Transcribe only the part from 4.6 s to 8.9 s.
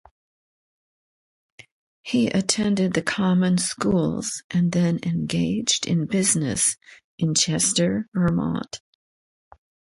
then engaged in business in Chester, Vermont.